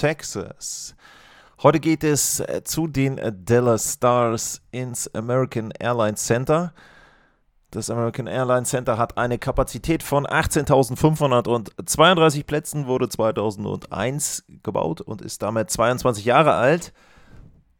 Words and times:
Texas. 0.00 0.96
Heute 1.62 1.78
geht 1.78 2.02
es 2.04 2.40
äh, 2.40 2.62
zu 2.64 2.86
den 2.86 3.20
Dallas 3.44 3.92
Stars 3.92 4.62
ins 4.70 5.14
American 5.14 5.72
Airlines 5.78 6.24
Center. 6.24 6.72
Das 7.70 7.90
American 7.90 8.26
Airlines 8.26 8.70
Center 8.70 8.96
hat 8.96 9.18
eine 9.18 9.38
Kapazität 9.38 10.02
von 10.02 10.26
18.532 10.26 12.46
Plätzen, 12.46 12.86
wurde 12.86 13.10
2001 13.10 14.44
gebaut 14.62 15.02
und 15.02 15.20
ist 15.20 15.42
damit 15.42 15.70
22 15.70 16.24
Jahre 16.24 16.54
alt. 16.54 16.94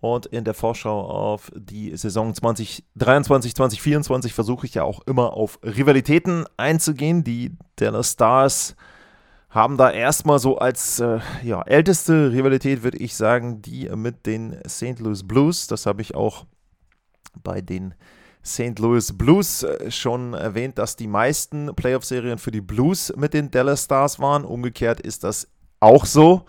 Und 0.01 0.27
in 0.27 0.45
der 0.45 0.52
Vorschau 0.52 1.01
auf 1.01 1.51
die 1.55 1.96
Saison 1.96 2.34
2023, 2.34 3.55
2024 3.55 4.34
versuche 4.34 4.66
ich 4.66 4.74
ja 4.74 4.82
auch 4.82 5.01
immer 5.07 5.32
auf 5.32 5.59
Rivalitäten 5.62 6.45
einzugehen. 6.59 7.24
Die 7.24 7.57
Dallas 7.77 8.12
Stars 8.12 8.77
haben 9.50 9.77
da 9.77 9.90
erstmal 9.90 10.38
so 10.38 10.59
als 10.59 11.00
äh, 11.00 11.18
ja, 11.42 11.62
älteste 11.62 12.32
Rivalität, 12.32 12.84
würde 12.84 12.98
ich 12.98 13.16
sagen, 13.16 13.60
die 13.62 13.88
mit 13.96 14.24
den 14.26 14.57
St. 14.68 15.01
Louis 15.01 15.26
Blues. 15.26 15.66
Das 15.66 15.87
habe 15.87 16.02
ich 16.02 16.15
auch 16.15 16.46
bei 17.42 17.60
den 17.60 17.95
St. 18.45 18.79
Louis 18.79 19.16
Blues 19.18 19.65
äh, 19.65 19.90
schon 19.90 20.34
erwähnt, 20.34 20.79
dass 20.79 20.95
die 20.95 21.09
meisten 21.09 21.74
Playoff-Serien 21.74 22.38
für 22.38 22.52
die 22.52 22.60
Blues 22.60 23.12
mit 23.16 23.34
den 23.34 23.51
Dallas 23.51 23.84
Stars 23.84 24.20
waren. 24.20 24.45
Umgekehrt 24.45 25.01
ist 25.01 25.24
das 25.24 25.48
auch 25.80 26.07
so. 26.07 26.45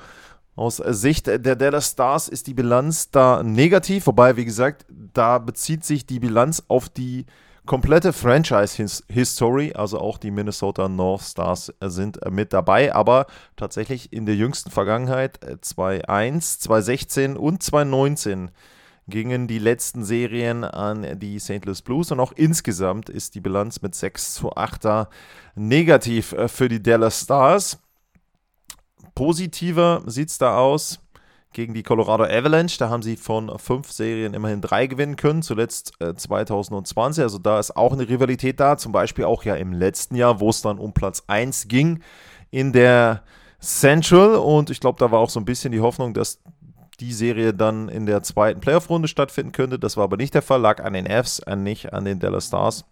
Aus 0.55 0.77
Sicht 0.77 1.27
der 1.27 1.39
Dallas 1.39 1.91
Stars 1.91 2.27
ist 2.27 2.45
die 2.45 2.53
Bilanz 2.53 3.09
da 3.09 3.41
negativ, 3.41 4.05
wobei, 4.05 4.35
wie 4.35 4.45
gesagt, 4.45 4.85
da 4.89 5.39
bezieht 5.39 5.83
sich 5.85 6.05
die 6.05 6.19
Bilanz 6.19 6.63
auf 6.67 6.87
die 6.87 7.25
komplette 7.71 8.11
Franchise-History, 8.11 9.71
also 9.75 9.97
auch 9.97 10.17
die 10.17 10.29
Minnesota 10.29 10.89
North 10.89 11.21
Stars 11.21 11.73
sind 11.79 12.19
mit 12.29 12.51
dabei, 12.51 12.93
aber 12.93 13.27
tatsächlich 13.55 14.11
in 14.11 14.25
der 14.25 14.35
jüngsten 14.35 14.69
Vergangenheit 14.69 15.39
2001, 15.61 16.59
2016 16.59 17.37
und 17.37 17.63
2019 17.63 18.51
gingen 19.07 19.47
die 19.47 19.57
letzten 19.57 20.03
Serien 20.03 20.65
an 20.65 21.17
die 21.17 21.39
St. 21.39 21.63
Louis 21.63 21.81
Blues 21.81 22.11
und 22.11 22.19
auch 22.19 22.33
insgesamt 22.33 23.07
ist 23.07 23.35
die 23.35 23.39
Bilanz 23.39 23.81
mit 23.81 23.95
6 23.95 24.33
zu 24.33 24.53
8 24.53 25.07
negativ 25.55 26.33
äh, 26.33 26.49
für 26.49 26.67
die 26.67 26.83
Dallas 26.83 27.21
Stars. 27.21 27.79
Positiver 29.15 30.03
sieht 30.07 30.27
es 30.27 30.37
da 30.37 30.57
aus 30.57 30.99
gegen 31.53 31.73
die 31.73 31.83
Colorado 31.83 32.23
Avalanche. 32.23 32.77
Da 32.77 32.89
haben 32.89 33.03
sie 33.03 33.15
von 33.15 33.57
fünf 33.59 33.91
Serien 33.91 34.33
immerhin 34.33 34.61
drei 34.61 34.87
gewinnen 34.87 35.15
können, 35.15 35.41
zuletzt 35.41 35.93
äh, 35.99 36.13
2020. 36.15 37.23
Also 37.23 37.37
da 37.37 37.59
ist 37.59 37.75
auch 37.75 37.93
eine 37.93 38.07
Rivalität 38.07 38.59
da. 38.59 38.77
Zum 38.77 38.91
Beispiel 38.91 39.25
auch 39.25 39.43
ja 39.43 39.55
im 39.55 39.73
letzten 39.73 40.15
Jahr, 40.15 40.39
wo 40.39 40.49
es 40.49 40.61
dann 40.61 40.79
um 40.79 40.93
Platz 40.93 41.23
1 41.27 41.67
ging 41.67 42.01
in 42.49 42.73
der 42.73 43.23
Central. 43.59 44.35
Und 44.35 44.69
ich 44.69 44.79
glaube, 44.79 44.99
da 44.99 45.11
war 45.11 45.19
auch 45.19 45.29
so 45.29 45.39
ein 45.39 45.45
bisschen 45.45 45.71
die 45.71 45.81
Hoffnung, 45.81 46.13
dass 46.13 46.41
die 46.99 47.13
Serie 47.13 47.53
dann 47.53 47.89
in 47.89 48.05
der 48.05 48.21
zweiten 48.23 48.61
Playoff-Runde 48.61 49.07
stattfinden 49.07 49.51
könnte. 49.51 49.79
Das 49.79 49.97
war 49.97 50.03
aber 50.03 50.17
nicht 50.17 50.33
der 50.33 50.41
Fall, 50.41 50.61
lag 50.61 50.83
an 50.83 50.93
den 50.93 51.07
Fs, 51.07 51.41
nicht 51.57 51.93
an 51.93 52.05
den 52.05 52.19
Dallas 52.19 52.47
Stars. 52.47 52.85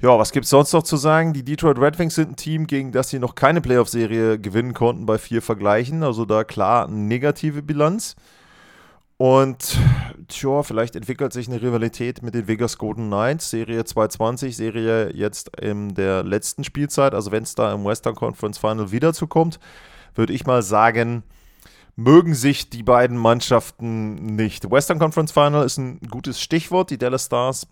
Ja, 0.00 0.16
was 0.16 0.30
gibt 0.30 0.44
es 0.44 0.50
sonst 0.50 0.72
noch 0.72 0.84
zu 0.84 0.96
sagen? 0.96 1.32
Die 1.32 1.42
Detroit 1.42 1.76
Red 1.76 1.98
Wings 1.98 2.14
sind 2.14 2.30
ein 2.30 2.36
Team, 2.36 2.68
gegen 2.68 2.92
das 2.92 3.10
sie 3.10 3.18
noch 3.18 3.34
keine 3.34 3.60
Playoff-Serie 3.60 4.38
gewinnen 4.38 4.72
konnten 4.72 5.06
bei 5.06 5.18
vier 5.18 5.42
Vergleichen. 5.42 6.04
Also 6.04 6.24
da 6.24 6.44
klar 6.44 6.86
eine 6.86 6.96
negative 6.96 7.62
Bilanz. 7.62 8.14
Und 9.16 9.76
tja, 10.28 10.62
vielleicht 10.62 10.94
entwickelt 10.94 11.32
sich 11.32 11.48
eine 11.48 11.60
Rivalität 11.60 12.22
mit 12.22 12.36
den 12.36 12.46
Vegas 12.46 12.78
Golden 12.78 13.08
Knights. 13.08 13.50
Serie 13.50 13.84
220, 13.84 14.56
Serie 14.56 15.12
jetzt 15.12 15.50
in 15.60 15.92
der 15.96 16.22
letzten 16.22 16.62
Spielzeit. 16.62 17.12
Also 17.12 17.32
wenn 17.32 17.42
es 17.42 17.56
da 17.56 17.72
im 17.74 17.84
Western 17.84 18.14
Conference 18.14 18.58
Final 18.58 18.92
wieder 18.92 19.12
zukommt, 19.12 19.58
würde 20.14 20.32
ich 20.32 20.46
mal 20.46 20.62
sagen, 20.62 21.24
mögen 21.96 22.34
sich 22.34 22.70
die 22.70 22.84
beiden 22.84 23.16
Mannschaften 23.16 24.36
nicht. 24.36 24.70
Western 24.70 25.00
Conference 25.00 25.32
Final 25.32 25.66
ist 25.66 25.78
ein 25.78 25.98
gutes 26.08 26.40
Stichwort. 26.40 26.90
Die 26.90 26.98
Dallas 26.98 27.24
Stars 27.24 27.66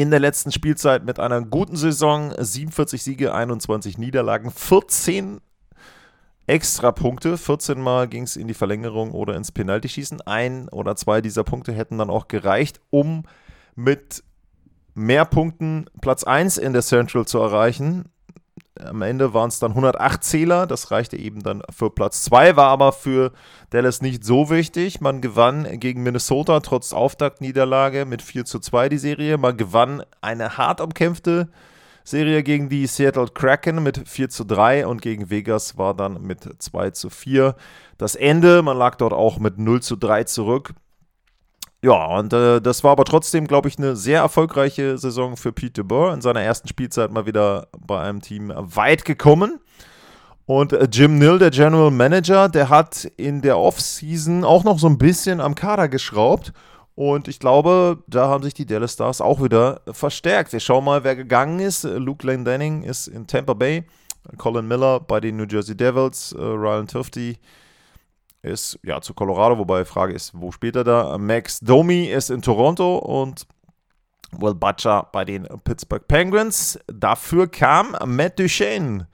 in 0.00 0.10
der 0.10 0.18
letzten 0.18 0.50
Spielzeit 0.50 1.04
mit 1.04 1.20
einer 1.20 1.42
guten 1.42 1.76
Saison, 1.76 2.32
47 2.38 3.02
Siege, 3.02 3.34
21 3.34 3.98
Niederlagen, 3.98 4.50
14 4.50 5.42
extra 6.46 6.90
Punkte. 6.90 7.36
14 7.36 7.78
Mal 7.78 8.08
ging 8.08 8.22
es 8.22 8.36
in 8.36 8.48
die 8.48 8.54
Verlängerung 8.54 9.10
oder 9.10 9.36
ins 9.36 9.52
Penaltyschießen. 9.52 10.22
Ein 10.22 10.70
oder 10.70 10.96
zwei 10.96 11.20
dieser 11.20 11.44
Punkte 11.44 11.72
hätten 11.72 11.98
dann 11.98 12.08
auch 12.08 12.28
gereicht, 12.28 12.80
um 12.88 13.24
mit 13.74 14.24
mehr 14.94 15.26
Punkten 15.26 15.84
Platz 16.00 16.24
1 16.24 16.56
in 16.56 16.72
der 16.72 16.80
Central 16.80 17.26
zu 17.26 17.38
erreichen. 17.38 18.08
Am 18.78 19.02
Ende 19.02 19.34
waren 19.34 19.48
es 19.48 19.58
dann 19.58 19.72
108 19.72 20.22
Zähler, 20.22 20.66
das 20.66 20.90
reichte 20.90 21.16
eben 21.16 21.42
dann 21.42 21.62
für 21.70 21.90
Platz 21.90 22.22
2, 22.24 22.56
war 22.56 22.68
aber 22.68 22.92
für 22.92 23.32
Dallas 23.70 24.00
nicht 24.00 24.24
so 24.24 24.48
wichtig. 24.48 25.00
Man 25.00 25.20
gewann 25.20 25.66
gegen 25.80 26.02
Minnesota 26.02 26.60
trotz 26.60 26.92
Auftaktniederlage 26.92 28.04
mit 28.06 28.22
4 28.22 28.44
zu 28.44 28.60
2 28.60 28.88
die 28.88 28.98
Serie. 28.98 29.38
Man 29.38 29.56
gewann 29.56 30.02
eine 30.20 30.56
hart 30.56 30.80
umkämpfte 30.80 31.48
Serie 32.04 32.42
gegen 32.42 32.68
die 32.68 32.86
Seattle 32.86 33.26
Kraken 33.26 33.82
mit 33.82 34.08
4 34.08 34.30
zu 34.30 34.44
3 34.44 34.86
und 34.86 35.02
gegen 35.02 35.30
Vegas 35.30 35.76
war 35.76 35.94
dann 35.94 36.22
mit 36.22 36.48
2 36.58 36.90
zu 36.90 37.10
4 37.10 37.56
das 37.98 38.14
Ende. 38.14 38.62
Man 38.62 38.76
lag 38.76 38.96
dort 38.96 39.12
auch 39.12 39.38
mit 39.38 39.58
0 39.58 39.82
zu 39.82 39.96
3 39.96 40.24
zurück. 40.24 40.74
Ja, 41.82 42.18
und 42.18 42.32
äh, 42.32 42.60
das 42.60 42.84
war 42.84 42.92
aber 42.92 43.04
trotzdem, 43.04 43.46
glaube 43.46 43.68
ich, 43.68 43.78
eine 43.78 43.96
sehr 43.96 44.20
erfolgreiche 44.20 44.98
Saison 44.98 45.36
für 45.36 45.50
Pete 45.52 45.82
DeBoer. 45.82 46.12
In 46.12 46.20
seiner 46.20 46.42
ersten 46.42 46.68
Spielzeit 46.68 47.10
mal 47.10 47.24
wieder 47.24 47.68
bei 47.78 48.00
einem 48.00 48.20
Team 48.20 48.52
weit 48.54 49.04
gekommen. 49.06 49.60
Und 50.44 50.72
äh, 50.72 50.88
Jim 50.92 51.18
Nill, 51.18 51.38
der 51.38 51.50
General 51.50 51.90
Manager, 51.90 52.48
der 52.48 52.68
hat 52.68 53.04
in 53.16 53.40
der 53.40 53.58
Offseason 53.58 54.44
auch 54.44 54.64
noch 54.64 54.78
so 54.78 54.88
ein 54.88 54.98
bisschen 54.98 55.40
am 55.40 55.54
Kader 55.54 55.88
geschraubt. 55.88 56.52
Und 56.96 57.28
ich 57.28 57.38
glaube, 57.38 58.02
da 58.08 58.28
haben 58.28 58.42
sich 58.42 58.52
die 58.52 58.66
Dallas 58.66 58.92
Stars 58.92 59.22
auch 59.22 59.42
wieder 59.42 59.80
verstärkt. 59.90 60.52
Wir 60.52 60.60
schauen 60.60 60.84
mal, 60.84 61.02
wer 61.02 61.16
gegangen 61.16 61.60
ist. 61.60 61.84
Luke 61.84 62.26
Denning 62.26 62.82
ist 62.82 63.06
in 63.06 63.26
Tampa 63.26 63.54
Bay. 63.54 63.84
Colin 64.36 64.68
Miller 64.68 65.00
bei 65.00 65.18
den 65.18 65.36
New 65.36 65.46
Jersey 65.48 65.74
Devils. 65.74 66.32
Äh, 66.32 66.42
Ryan 66.42 66.86
Tufty 66.86 67.38
ist 68.42 68.78
ja 68.82 69.00
zu 69.00 69.14
Colorado, 69.14 69.58
wobei 69.58 69.80
die 69.80 69.88
Frage 69.88 70.14
ist, 70.14 70.32
wo 70.34 70.50
spielt 70.50 70.76
er 70.76 70.84
da? 70.84 71.18
Max 71.18 71.60
Domi 71.60 72.04
ist 72.06 72.30
in 72.30 72.42
Toronto 72.42 72.98
und 72.98 73.46
Will 74.32 74.54
Butcher 74.54 75.08
bei 75.12 75.24
den 75.24 75.46
Pittsburgh 75.64 76.06
Penguins. 76.06 76.78
Dafür 76.86 77.48
kam 77.48 77.96
Matt 78.06 78.38
Duchesne 78.38 79.08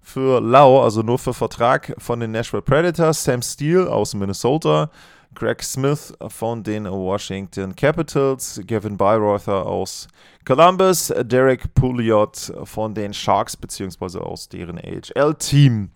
für 0.00 0.40
Lau, 0.40 0.82
also 0.82 1.02
nur 1.02 1.18
für 1.18 1.34
Vertrag 1.34 1.94
von 1.98 2.20
den 2.20 2.32
Nashville 2.32 2.62
Predators, 2.62 3.22
Sam 3.22 3.42
Steele 3.42 3.90
aus 3.90 4.14
Minnesota, 4.14 4.90
Greg 5.34 5.62
Smith 5.62 6.12
von 6.28 6.62
den 6.62 6.84
Washington 6.84 7.74
Capitals, 7.74 8.60
Gavin 8.66 8.96
Byreuther 8.96 9.64
aus 9.64 10.08
Columbus, 10.44 11.12
Derek 11.22 11.72
Pouliot 11.74 12.52
von 12.64 12.94
den 12.94 13.14
Sharks 13.14 13.56
beziehungsweise 13.56 14.20
aus 14.20 14.48
deren 14.48 14.78
AHL-Team. 14.78 15.90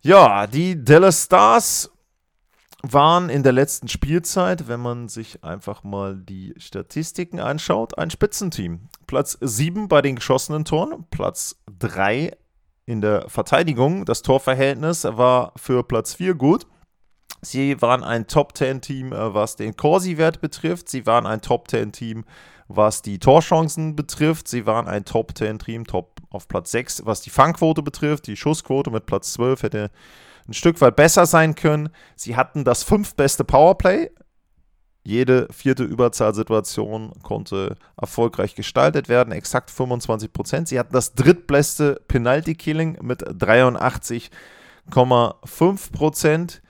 Ja, 0.00 0.46
die 0.46 0.82
Dallas 0.84 1.24
Stars 1.24 1.90
waren 2.82 3.28
in 3.28 3.42
der 3.42 3.52
letzten 3.52 3.88
Spielzeit, 3.88 4.68
wenn 4.68 4.78
man 4.80 5.08
sich 5.08 5.42
einfach 5.42 5.82
mal 5.82 6.16
die 6.16 6.54
Statistiken 6.56 7.40
anschaut, 7.40 7.98
ein 7.98 8.10
Spitzenteam. 8.10 8.88
Platz 9.08 9.36
7 9.40 9.88
bei 9.88 10.00
den 10.00 10.16
geschossenen 10.16 10.64
Toren, 10.64 11.04
Platz 11.10 11.56
3 11.80 12.36
in 12.86 13.00
der 13.00 13.28
Verteidigung. 13.28 14.04
Das 14.04 14.22
Torverhältnis 14.22 15.04
war 15.04 15.52
für 15.56 15.82
Platz 15.82 16.14
4 16.14 16.34
gut. 16.34 16.66
Sie 17.42 17.80
waren 17.82 18.04
ein 18.04 18.26
Top-10-Team, 18.26 19.12
äh, 19.12 19.34
was 19.34 19.56
den 19.56 19.76
Corsi-Wert 19.76 20.40
betrifft. 20.40 20.88
Sie 20.88 21.06
waren 21.06 21.26
ein 21.26 21.40
Top-10-Team, 21.40 22.24
was 22.68 23.02
die 23.02 23.18
Torchancen 23.18 23.96
betrifft. 23.96 24.48
Sie 24.48 24.66
waren 24.66 24.86
ein 24.86 25.04
Top-10-Team, 25.04 25.86
Top 25.86 26.20
auf 26.30 26.48
Platz 26.48 26.70
6, 26.70 27.06
was 27.06 27.20
die 27.20 27.30
Fangquote 27.30 27.82
betrifft. 27.82 28.26
Die 28.26 28.36
Schussquote 28.36 28.90
mit 28.90 29.06
Platz 29.06 29.32
12 29.32 29.62
hätte 29.62 29.90
ein 30.46 30.54
Stück 30.54 30.80
weit 30.80 30.96
besser 30.96 31.26
sein 31.26 31.54
können. 31.54 31.88
Sie 32.16 32.36
hatten 32.36 32.64
das 32.64 32.82
fünftbeste 32.82 33.44
Powerplay. 33.44 34.10
Jede 35.02 35.48
vierte 35.50 35.84
Überzahlsituation 35.84 37.12
konnte 37.22 37.76
erfolgreich 37.96 38.54
gestaltet 38.54 39.08
werden, 39.08 39.32
exakt 39.32 39.70
25 39.70 40.32
Prozent. 40.32 40.68
Sie 40.68 40.78
hatten 40.78 40.92
das 40.92 41.14
drittbeste 41.14 42.02
Penalty-Killing 42.08 42.98
mit 43.00 43.24
83 43.26 44.30
8,5%. 44.90 46.60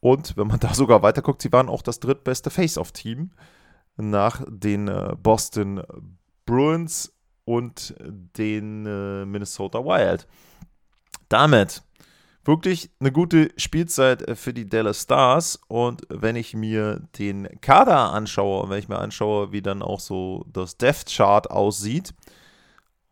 Und 0.00 0.36
wenn 0.36 0.46
man 0.46 0.60
da 0.60 0.74
sogar 0.74 1.02
weiterguckt, 1.02 1.42
sie 1.42 1.52
waren 1.52 1.68
auch 1.68 1.82
das 1.82 2.00
drittbeste 2.00 2.50
Face-Off-Team 2.50 3.30
nach 3.98 4.42
den 4.48 4.88
äh, 4.88 5.14
Boston 5.22 5.82
Bruins 6.46 7.12
und 7.44 7.94
den 8.00 8.86
äh, 8.86 9.24
Minnesota 9.26 9.84
Wild. 9.84 10.26
Damit 11.28 11.82
wirklich 12.48 12.90
eine 12.98 13.12
gute 13.12 13.50
Spielzeit 13.56 14.22
äh, 14.22 14.34
für 14.34 14.54
die 14.54 14.68
Dallas 14.68 15.02
Stars. 15.02 15.60
Und 15.68 16.02
wenn 16.08 16.34
ich 16.34 16.54
mir 16.54 17.02
den 17.18 17.46
Kader 17.60 18.12
anschaue 18.12 18.62
und 18.62 18.70
wenn 18.70 18.78
ich 18.78 18.88
mir 18.88 18.98
anschaue, 18.98 19.52
wie 19.52 19.62
dann 19.62 19.82
auch 19.82 20.00
so 20.00 20.46
das 20.52 20.76
Death 20.78 21.04
Chart 21.06 21.50
aussieht, 21.50 22.14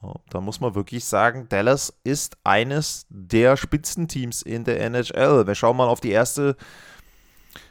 oh, 0.03 0.15
da 0.31 0.41
muss 0.41 0.61
man 0.61 0.75
wirklich 0.75 1.05
sagen, 1.05 1.49
Dallas 1.49 1.93
ist 2.03 2.39
eines 2.45 3.07
der 3.11 3.57
Spitzenteams 3.57 4.43
in 4.43 4.65
der 4.65 4.81
NHL. 4.81 5.47
Wir 5.47 5.55
schauen 5.55 5.77
mal 5.77 5.89
auf 5.89 6.01
die 6.01 6.11
erste 6.13 6.57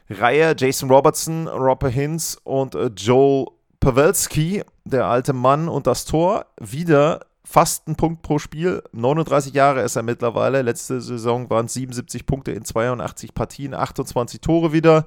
Reihe. 0.10 0.56
Jason 0.58 0.90
Robertson, 0.90 1.48
Robert 1.48 1.94
Hintz 1.94 2.38
und 2.44 2.76
äh, 2.76 2.92
Joel 2.96 3.48
Pavelski, 3.80 4.64
der 4.84 5.06
alte 5.06 5.34
Mann 5.34 5.68
und 5.68 5.88
das 5.88 6.06
Tor. 6.06 6.46
Wieder 6.60 7.22
fast 7.44 7.88
ein 7.88 7.96
Punkt 7.96 8.22
pro 8.22 8.40
Spiel. 8.40 8.84
39 8.92 9.54
Jahre 9.54 9.82
ist 9.82 9.96
er 9.96 10.04
mittlerweile. 10.04 10.62
Letzte 10.62 11.00
Saison 11.02 11.50
waren 11.50 11.68
es 11.68 11.74
77 11.74 12.26
Punkte 12.26 12.52
in 12.52 12.66
82 12.66 13.34
Partien, 13.34 13.74
28 13.74 14.42
Tore 14.42 14.74
wieder. 14.74 15.06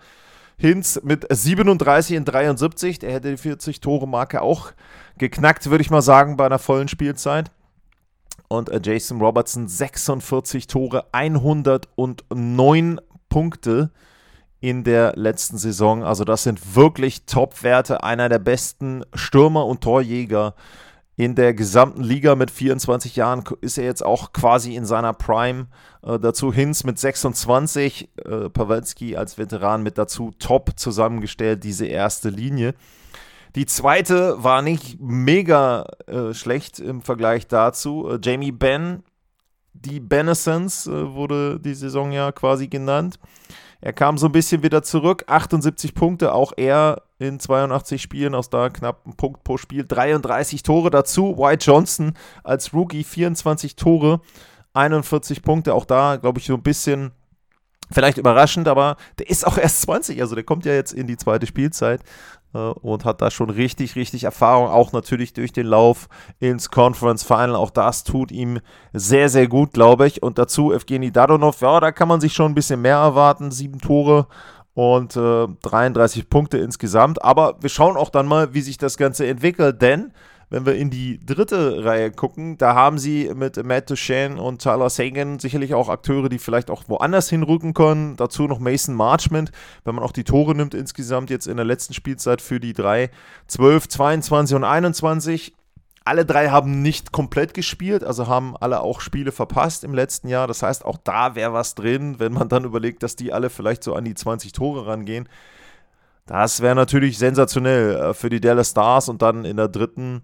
Hinz 0.57 1.01
mit 1.05 1.27
37 1.31 2.17
in 2.17 2.25
73. 2.25 2.99
Der 2.99 3.13
hätte 3.13 3.35
die 3.35 3.37
40-Tore-Marke 3.37 4.43
auch 4.43 4.73
geknackt, 5.17 5.71
würde 5.71 5.83
ich 5.83 5.91
mal 5.91 6.03
sagen, 6.03 6.37
bei 6.37 6.47
einer 6.47 6.59
vollen 6.59 6.89
Spielzeit. 6.89 7.51
Und 8.49 8.69
äh, 8.71 8.81
Jason 8.83 9.21
Robertson 9.21 9.69
46 9.69 10.67
Tore, 10.67 11.07
109 11.13 13.01
Punkte 13.29 13.91
in 14.61 14.85
der 14.85 15.15
letzten 15.17 15.59
Saison. 15.59 16.03
Also 16.03 16.25
das 16.25 16.43
sind 16.43 16.75
wirklich 16.75 17.27
Top-Werte. 17.27 18.03
Einer 18.03 18.29
der 18.29 18.39
besten 18.39 19.05
Stürmer 19.15 19.67
und 19.67 19.83
Torjäger 19.83 20.55
in 21.17 21.35
der 21.35 21.53
gesamten 21.53 22.03
Liga 22.03 22.37
mit 22.37 22.51
24 22.51 23.17
Jahren 23.17 23.43
ist 23.61 23.77
er 23.77 23.85
jetzt 23.85 24.05
auch 24.05 24.33
quasi 24.33 24.77
in 24.77 24.85
seiner 24.85 25.13
Prime. 25.13 25.67
Äh, 26.03 26.19
dazu 26.21 26.53
Hinz 26.53 26.85
mit 26.85 26.99
26, 26.99 28.09
äh, 28.25 28.49
Pawelski 28.49 29.17
als 29.17 29.37
Veteran 29.37 29.83
mit 29.83 29.99
dazu 29.99 30.31
top 30.39 30.73
zusammengestellt, 30.77 31.65
diese 31.65 31.87
erste 31.87 32.29
Linie. 32.29 32.75
Die 33.57 33.67
zweite 33.67 34.43
war 34.45 34.63
nicht 34.63 35.01
mega 35.01 35.87
äh, 36.07 36.35
schlecht 36.35 36.79
im 36.79 37.03
Vergleich 37.03 37.49
dazu. 37.49 38.09
Äh, 38.09 38.19
Jamie 38.23 38.53
Benn, 38.53 39.03
die 39.73 39.99
Benessence 39.99 40.87
äh, 40.87 41.15
wurde 41.15 41.59
die 41.59 41.75
Saison 41.75 42.13
ja 42.13 42.31
quasi 42.31 42.69
genannt. 42.69 43.19
Er 43.81 43.93
kam 43.93 44.19
so 44.19 44.27
ein 44.27 44.33
bisschen 44.33 44.63
wieder 44.63 44.83
zurück, 44.83 45.25
78 45.29 45.95
Punkte, 45.95 46.35
auch 46.35 46.53
er 46.57 47.03
in 47.19 47.39
82 47.39 48.03
Spielen, 48.03 48.35
aus 48.35 48.51
da 48.51 48.71
knapp 48.71 49.07
ein 49.07 49.17
Punkt 49.17 49.45
pro 49.45 49.57
Spiel, 49.57 49.85
33 49.87 50.63
Tore 50.63 50.91
dazu. 50.91 51.39
White 51.39 51.65
Johnson 51.65 52.15
als 52.43 52.75
Rookie 52.75 53.05
24 53.05 53.77
Tore, 53.77 54.21
41 54.73 55.43
Punkte, 55.43 55.75
auch 55.75 55.85
da 55.85 56.17
glaube 56.17 56.41
ich 56.41 56.47
so 56.47 56.55
ein 56.55 56.63
bisschen 56.63 57.13
vielleicht 57.91 58.19
überraschend, 58.19 58.69
aber 58.69 58.97
der 59.19 59.31
ist 59.31 59.47
auch 59.47 59.57
erst 59.59 59.83
20, 59.83 60.21
also 60.21 60.35
der 60.35 60.45
kommt 60.45 60.65
ja 60.65 60.75
jetzt 60.75 60.93
in 60.93 61.07
die 61.07 61.17
zweite 61.17 61.47
Spielzeit 61.47 62.03
und 62.53 63.05
hat 63.05 63.21
da 63.21 63.31
schon 63.31 63.51
richtig, 63.51 63.95
richtig 63.97 64.25
Erfahrung, 64.25 64.69
auch 64.69 64.93
natürlich 64.93 65.33
durch 65.33 65.53
den 65.53 65.67
Lauf 65.67 66.09
ins 66.41 66.71
Conference 66.71 67.23
Final. 67.23 67.57
Auch 67.57 67.71
das 67.71 68.05
tut 68.05 68.33
ihm 68.33 68.61
sehr, 68.93 69.29
sehr 69.29 69.49
gut, 69.49 69.73
glaube 69.73 70.07
ich. 70.07 70.23
Und 70.23 70.39
dazu 70.39 70.73
Evgeny 70.73 71.13
Dadonov, 71.13 71.61
ja, 71.61 71.79
da 71.81 71.93
kann 71.93 72.09
man 72.09 72.21
sich 72.21 72.33
schon 72.33 72.53
ein 72.53 72.55
bisschen 72.55 72.81
mehr 72.81 72.97
erwarten. 72.97 73.51
Sieben 73.51 73.81
Tore 73.81 74.27
und 74.75 75.17
äh, 75.17 75.49
33 75.63 76.31
Punkte 76.31 76.59
insgesamt. 76.59 77.23
Aber 77.23 77.57
wir 77.61 77.69
schauen 77.69 77.97
auch 77.97 78.11
dann 78.11 78.27
mal, 78.27 78.55
wie 78.55 78.61
sich 78.61 78.79
das 78.79 78.97
Ganze 78.97 79.27
entwickelt, 79.27 79.83
denn 79.83 80.13
wenn 80.51 80.65
wir 80.65 80.77
in 80.77 80.91
die 80.91 81.25
dritte 81.25 81.85
Reihe 81.85 82.11
gucken, 82.11 82.57
da 82.57 82.75
haben 82.75 82.99
sie 82.99 83.31
mit 83.35 83.63
Matt 83.65 83.91
Duchesne 83.91 84.41
und 84.41 84.63
Tyler 84.63 84.89
Sagan 84.89 85.39
sicherlich 85.39 85.75
auch 85.75 85.89
Akteure, 85.89 86.29
die 86.29 86.39
vielleicht 86.39 86.71
auch 86.71 86.85
woanders 86.89 87.29
hinrücken 87.29 87.75
können. 87.75 88.17
Dazu 88.17 88.45
noch 88.45 88.59
Mason 88.59 88.95
Marchment, 88.95 89.53
wenn 89.85 89.95
man 89.95 90.05
auch 90.05 90.13
die 90.13 90.25
Tore 90.25 90.55
nimmt 90.55 90.75
insgesamt 90.75 91.29
jetzt 91.31 91.47
in 91.47 91.57
der 91.57 91.67
letzten 91.67 91.93
Spielzeit 91.93 92.41
für 92.41 92.61
die 92.61 92.73
drei, 92.73 93.11
12, 93.49 93.89
22 93.89 94.57
und 94.57 94.65
21. 94.65 95.55
Alle 96.05 96.25
drei 96.25 96.49
haben 96.49 96.81
nicht 96.81 97.13
komplett 97.13 97.53
gespielt, 97.53 98.03
also 98.03 98.29
haben 98.29 98.57
alle 98.57 98.81
auch 98.81 99.03
Spiele 99.03 99.31
verpasst 99.31 99.85
im 99.85 99.93
letzten 99.93 100.29
Jahr. 100.29 100.47
Das 100.47 100.63
heißt, 100.63 100.87
auch 100.87 100.97
da 101.05 101.35
wäre 101.35 101.53
was 101.53 101.75
drin, 101.75 102.19
wenn 102.19 102.33
man 102.33 102.49
dann 102.49 102.65
überlegt, 102.65 103.03
dass 103.03 103.15
die 103.15 103.35
alle 103.35 103.51
vielleicht 103.51 103.85
so 103.85 103.95
an 103.95 104.07
die 104.07 104.15
20 104.15 104.53
Tore 104.53 104.87
rangehen. 104.87 105.29
Das 106.25 106.61
wäre 106.61 106.75
natürlich 106.75 107.19
sensationell 107.19 107.97
äh, 107.97 108.15
für 108.15 108.31
die 108.31 108.41
Dallas 108.41 108.71
Stars 108.71 109.09
und 109.11 109.21
dann 109.21 109.45
in 109.45 109.57
der 109.57 109.69
dritten 109.69 110.23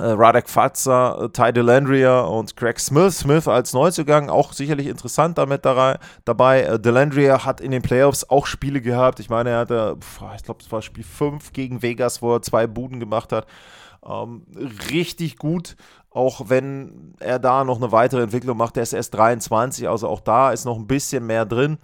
Radek 0.00 0.48
Fatzer, 0.48 1.24
äh, 1.24 1.28
Ty 1.30 1.52
Delandria 1.52 2.20
und 2.20 2.56
Craig 2.56 2.78
Smith. 2.78 3.18
Smith 3.18 3.48
als 3.48 3.72
Neuzugang 3.72 4.30
auch 4.30 4.52
sicherlich 4.52 4.86
interessant 4.86 5.38
damit 5.38 5.64
dabei. 5.64 5.98
Äh, 6.26 6.78
Delandria 6.78 7.44
hat 7.44 7.60
in 7.60 7.70
den 7.70 7.82
Playoffs 7.82 8.24
auch 8.28 8.46
Spiele 8.46 8.80
gehabt. 8.80 9.20
Ich 9.20 9.28
meine, 9.28 9.50
er 9.50 9.58
hatte, 9.58 9.96
ich 10.36 10.42
glaube, 10.42 10.60
es 10.62 10.70
war 10.70 10.82
Spiel 10.82 11.04
5 11.04 11.52
gegen 11.52 11.82
Vegas, 11.82 12.22
wo 12.22 12.34
er 12.34 12.42
zwei 12.42 12.66
Buden 12.66 13.00
gemacht 13.00 13.32
hat. 13.32 13.46
Ähm, 14.06 14.46
richtig 14.90 15.36
gut, 15.36 15.76
auch 16.10 16.48
wenn 16.48 17.14
er 17.18 17.38
da 17.38 17.64
noch 17.64 17.76
eine 17.76 17.92
weitere 17.92 18.22
Entwicklung 18.22 18.56
macht. 18.56 18.76
Der 18.76 18.84
ist 18.84 18.92
erst 18.92 19.14
23, 19.14 19.88
also 19.88 20.08
auch 20.08 20.20
da 20.20 20.52
ist 20.52 20.64
noch 20.64 20.76
ein 20.76 20.86
bisschen 20.86 21.26
mehr 21.26 21.44
drin. 21.44 21.78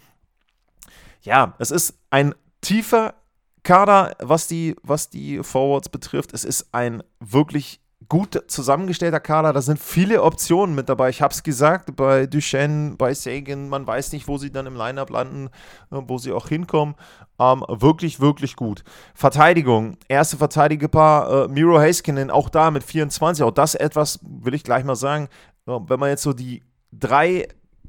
Ja, 1.22 1.54
es 1.58 1.70
ist 1.70 1.98
ein 2.10 2.34
tiefer 2.60 3.14
Kader, 3.62 4.14
was 4.20 4.46
die, 4.46 4.76
was 4.82 5.10
die 5.10 5.42
Forwards 5.42 5.88
betrifft. 5.88 6.34
Es 6.34 6.44
ist 6.44 6.68
ein 6.72 7.02
wirklich 7.18 7.80
gut 8.08 8.42
zusammengestellter 8.48 9.20
Kader. 9.20 9.52
Da 9.52 9.62
sind 9.62 9.78
viele 9.78 10.22
Optionen 10.22 10.74
mit 10.74 10.88
dabei. 10.88 11.10
Ich 11.10 11.22
habe 11.22 11.32
es 11.32 11.42
gesagt, 11.42 11.96
bei 11.96 12.26
Duchenne, 12.26 12.96
bei 12.96 13.14
Sagan, 13.14 13.68
man 13.68 13.86
weiß 13.86 14.12
nicht, 14.12 14.28
wo 14.28 14.38
sie 14.38 14.50
dann 14.50 14.66
im 14.66 14.76
Lineup 14.76 15.10
landen, 15.10 15.46
äh, 15.90 16.00
wo 16.06 16.18
sie 16.18 16.32
auch 16.32 16.48
hinkommen. 16.48 16.94
Ähm, 17.38 17.64
wirklich, 17.68 18.20
wirklich 18.20 18.56
gut. 18.56 18.84
Verteidigung, 19.14 19.96
erste 20.08 20.36
Verteidigerpaar, 20.36 21.44
äh, 21.44 21.48
Miro 21.48 21.78
Haskinen, 21.78 22.30
auch 22.30 22.48
da 22.48 22.70
mit 22.70 22.84
24. 22.84 23.44
Auch 23.44 23.50
das 23.50 23.74
etwas, 23.74 24.20
will 24.22 24.54
ich 24.54 24.64
gleich 24.64 24.84
mal 24.84 24.96
sagen, 24.96 25.28
äh, 25.66 25.72
wenn 25.86 26.00
man 26.00 26.10
jetzt 26.10 26.22
so 26.22 26.32
die 26.32 26.62
drei 26.92 27.48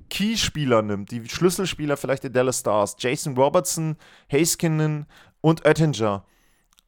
Key-Spieler 0.10 0.82
nimmt, 0.82 1.12
die 1.12 1.28
Schlüsselspieler 1.28 1.98
vielleicht 1.98 2.24
der 2.24 2.30
Dallas 2.30 2.60
Stars, 2.60 2.96
Jason 3.00 3.36
Robertson, 3.36 3.98
Haskinen 4.32 5.06
und 5.42 5.66
Oettinger 5.66 6.24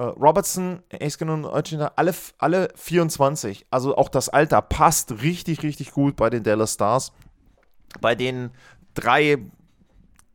Robertson, 0.03 0.83
Esken 0.89 1.29
und 1.29 1.45
Oettinger, 1.45 1.93
alle, 1.95 2.13
alle 2.37 2.69
24. 2.75 3.65
Also 3.71 3.97
auch 3.97 4.09
das 4.09 4.29
Alter 4.29 4.61
passt 4.61 5.23
richtig, 5.23 5.63
richtig 5.63 5.91
gut 5.91 6.15
bei 6.15 6.29
den 6.29 6.43
Dallas 6.43 6.73
Stars. 6.73 7.13
Bei 7.99 8.13
den 8.13 8.51
drei 8.93 9.37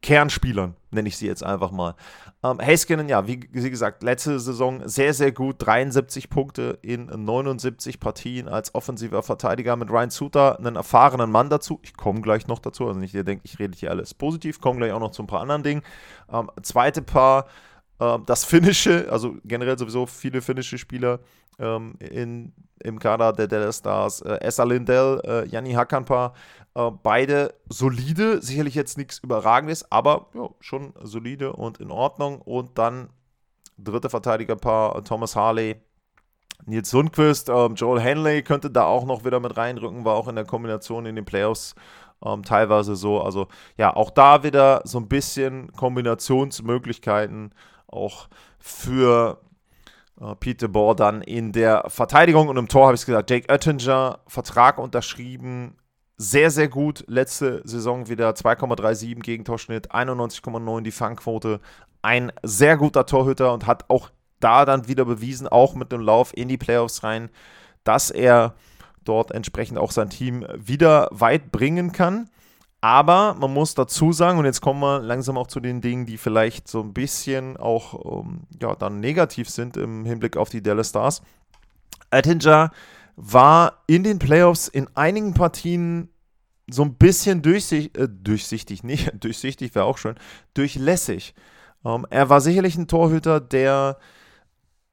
Kernspielern, 0.02 0.74
nenne 0.90 1.08
ich 1.08 1.16
sie 1.16 1.28
jetzt 1.28 1.44
einfach 1.44 1.70
mal. 1.70 1.94
Ähm, 2.42 2.58
Haskinen, 2.60 3.08
ja, 3.08 3.28
wie, 3.28 3.48
wie, 3.52 3.70
gesagt, 3.70 4.02
letzte 4.02 4.40
Saison 4.40 4.82
sehr, 4.88 5.14
sehr 5.14 5.30
gut. 5.30 5.56
73 5.60 6.28
Punkte 6.28 6.80
in 6.82 7.06
79 7.06 8.00
Partien 8.00 8.48
als 8.48 8.74
offensiver 8.74 9.22
Verteidiger 9.22 9.76
mit 9.76 9.90
Ryan 9.90 10.10
Suter, 10.10 10.58
einen 10.58 10.74
erfahrenen 10.74 11.30
Mann 11.30 11.50
dazu. 11.50 11.78
Ich 11.84 11.96
komme 11.96 12.20
gleich 12.20 12.48
noch 12.48 12.58
dazu. 12.58 12.88
Also 12.88 12.98
nicht, 12.98 13.14
ihr 13.14 13.22
denkt, 13.22 13.44
ich 13.44 13.60
rede 13.60 13.78
hier 13.78 13.90
alles 13.90 14.12
positiv. 14.12 14.60
Komme 14.60 14.78
gleich 14.78 14.90
auch 14.90 14.98
noch 14.98 15.12
zu 15.12 15.22
ein 15.22 15.28
paar 15.28 15.40
anderen 15.40 15.62
Dingen. 15.62 15.82
Ähm, 16.32 16.50
zweite 16.62 17.02
Paar 17.02 17.46
das 18.26 18.44
Finnische, 18.44 19.06
also 19.10 19.36
generell 19.44 19.78
sowieso 19.78 20.06
viele 20.06 20.40
finnische 20.40 20.78
Spieler 20.78 21.20
ähm, 21.58 21.94
in, 22.00 22.52
im 22.82 22.98
Kader 22.98 23.32
der 23.32 23.48
Dallas 23.48 23.78
Stars, 23.78 24.20
äh, 24.22 24.38
Essa 24.40 24.64
Lindell, 24.64 25.20
äh, 25.24 25.46
Janni 25.48 25.72
Hakanpa, 25.72 26.34
äh, 26.74 26.90
beide 27.02 27.54
solide, 27.68 28.40
sicherlich 28.42 28.74
jetzt 28.74 28.96
nichts 28.96 29.18
Überragendes, 29.18 29.90
aber 29.90 30.28
ja, 30.34 30.48
schon 30.60 30.94
solide 31.02 31.52
und 31.52 31.78
in 31.78 31.90
Ordnung. 31.90 32.40
Und 32.40 32.78
dann 32.78 33.10
dritte 33.78 34.08
Verteidigerpaar, 34.08 35.04
Thomas 35.04 35.36
Harley, 35.36 35.76
Nils 36.64 36.90
Sundquist, 36.90 37.48
ähm, 37.48 37.74
Joel 37.74 38.00
Henley 38.00 38.42
könnte 38.42 38.70
da 38.70 38.84
auch 38.84 39.04
noch 39.04 39.24
wieder 39.24 39.40
mit 39.40 39.56
reinrücken, 39.56 40.04
war 40.04 40.14
auch 40.14 40.28
in 40.28 40.36
der 40.36 40.44
Kombination 40.44 41.06
in 41.06 41.16
den 41.16 41.24
Playoffs 41.24 41.74
ähm, 42.24 42.42
teilweise 42.44 42.96
so. 42.96 43.20
Also 43.20 43.48
ja, 43.76 43.94
auch 43.94 44.10
da 44.10 44.42
wieder 44.42 44.80
so 44.84 44.98
ein 44.98 45.08
bisschen 45.08 45.72
Kombinationsmöglichkeiten 45.72 47.52
auch 47.92 48.28
für 48.58 49.40
äh, 50.20 50.34
Peter 50.36 50.68
Bohr 50.68 50.96
dann 50.96 51.22
in 51.22 51.52
der 51.52 51.84
Verteidigung 51.88 52.48
und 52.48 52.56
im 52.56 52.68
Tor 52.68 52.86
habe 52.86 52.96
ich 52.96 53.06
gesagt, 53.06 53.30
Jake 53.30 53.52
Oettinger, 53.52 54.20
Vertrag 54.26 54.78
unterschrieben, 54.78 55.76
sehr, 56.16 56.50
sehr 56.50 56.68
gut. 56.68 57.04
Letzte 57.08 57.62
Saison 57.64 58.08
wieder 58.08 58.30
2,37 58.30 59.20
Gegentorschnitt, 59.20 59.92
91,9 59.92 60.82
die 60.82 60.92
Fangquote. 60.92 61.60
Ein 62.00 62.32
sehr 62.42 62.76
guter 62.76 63.06
Torhüter 63.06 63.52
und 63.52 63.66
hat 63.66 63.90
auch 63.90 64.10
da 64.38 64.64
dann 64.64 64.88
wieder 64.88 65.04
bewiesen, 65.04 65.48
auch 65.48 65.74
mit 65.74 65.92
dem 65.92 66.00
Lauf 66.00 66.36
in 66.36 66.48
die 66.48 66.58
Playoffs 66.58 67.02
rein, 67.02 67.30
dass 67.84 68.10
er 68.10 68.54
dort 69.04 69.32
entsprechend 69.32 69.78
auch 69.78 69.90
sein 69.90 70.10
Team 70.10 70.46
wieder 70.54 71.08
weit 71.10 71.50
bringen 71.50 71.92
kann. 71.92 72.28
Aber 72.84 73.36
man 73.38 73.54
muss 73.54 73.74
dazu 73.74 74.12
sagen, 74.12 74.40
und 74.40 74.44
jetzt 74.44 74.60
kommen 74.60 74.80
wir 74.80 75.00
langsam 75.00 75.38
auch 75.38 75.46
zu 75.46 75.60
den 75.60 75.80
Dingen, 75.80 76.04
die 76.04 76.18
vielleicht 76.18 76.66
so 76.66 76.80
ein 76.80 76.92
bisschen 76.92 77.56
auch 77.56 78.24
ähm, 78.24 78.40
ja, 78.60 78.74
dann 78.74 78.98
negativ 78.98 79.48
sind 79.48 79.76
im 79.76 80.04
Hinblick 80.04 80.36
auf 80.36 80.48
die 80.48 80.64
Dallas 80.64 80.88
Stars. 80.88 81.22
Attinger 82.10 82.72
war 83.14 83.84
in 83.86 84.02
den 84.02 84.18
Playoffs 84.18 84.66
in 84.66 84.88
einigen 84.96 85.32
Partien 85.32 86.08
so 86.68 86.82
ein 86.82 86.94
bisschen 86.94 87.40
durchsichtig, 87.40 87.96
äh, 88.02 88.08
durchsichtig, 88.08 88.82
nicht 88.82 89.12
durchsichtig 89.22 89.76
wäre 89.76 89.84
auch 89.84 89.98
schön, 89.98 90.16
durchlässig. 90.54 91.34
Ähm, 91.84 92.04
er 92.10 92.30
war 92.30 92.40
sicherlich 92.40 92.76
ein 92.76 92.88
Torhüter, 92.88 93.38
der 93.38 93.96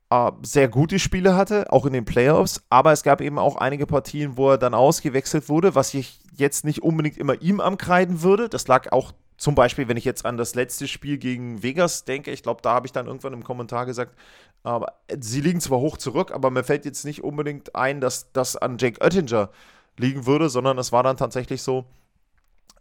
äh, 0.10 0.32
sehr 0.42 0.68
gute 0.68 1.00
Spiele 1.00 1.36
hatte, 1.36 1.72
auch 1.72 1.86
in 1.86 1.94
den 1.94 2.06
Playoffs, 2.06 2.64
aber 2.70 2.92
es 2.92 3.04
gab 3.04 3.22
eben 3.22 3.38
auch 3.38 3.56
einige 3.56 3.86
Partien, 3.86 4.38
wo 4.38 4.52
er 4.52 4.58
dann 4.58 4.74
ausgewechselt 4.74 5.50
wurde, 5.50 5.76
was 5.76 5.94
ich 5.94 6.20
jetzt 6.36 6.66
nicht 6.66 6.82
unbedingt 6.82 7.18
immer 7.18 7.42
ihm 7.42 7.60
ankreiden 7.60 8.22
würde. 8.22 8.50
Das 8.50 8.68
lag 8.68 8.92
auch 8.92 9.12
zum 9.38 9.56
Beispiel, 9.56 9.88
wenn 9.88 9.98
ich 9.98 10.06
jetzt 10.06 10.26
an 10.26 10.38
das 10.38 10.56
letzte 10.56 10.88
Spiel 10.88 11.18
gegen 11.18 11.64
Vegas 11.64 12.06
denke, 12.06 12.32
ich 12.32 12.44
glaube, 12.44 12.62
da 12.62 12.74
habe 12.74 12.88
ich 12.88 12.92
dann 12.92 13.08
irgendwann 13.08 13.34
im 13.34 13.44
Kommentar 13.44 13.86
gesagt, 13.86 14.18
aber 14.64 14.96
sie 15.20 15.42
liegen 15.42 15.62
zwar 15.62 15.80
hoch 15.80 15.98
zurück, 15.98 16.32
aber 16.32 16.52
mir 16.52 16.64
fällt 16.64 16.86
jetzt 16.86 17.06
nicht 17.06 17.24
unbedingt 17.24 17.76
ein, 17.76 18.02
dass 18.02 18.32
das 18.34 18.58
an 18.58 18.78
Jake 18.78 19.02
Oettinger 19.02 19.50
liegen 19.98 20.26
würde, 20.26 20.50
sondern 20.50 20.78
es 20.78 20.92
war 20.92 21.04
dann 21.04 21.18
tatsächlich 21.18 21.62
so, 21.62 21.80
äh, 21.80 21.99